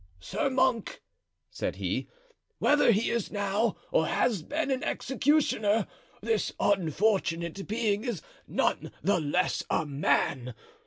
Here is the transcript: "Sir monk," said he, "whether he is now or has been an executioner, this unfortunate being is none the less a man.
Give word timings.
"Sir 0.19 0.49
monk," 0.49 1.03
said 1.51 1.75
he, 1.75 2.07
"whether 2.57 2.89
he 2.91 3.11
is 3.11 3.29
now 3.29 3.77
or 3.91 4.07
has 4.07 4.41
been 4.41 4.71
an 4.71 4.83
executioner, 4.83 5.85
this 6.21 6.53
unfortunate 6.59 7.67
being 7.67 8.03
is 8.03 8.23
none 8.47 8.91
the 9.03 9.19
less 9.19 9.61
a 9.69 9.85
man. 9.85 10.55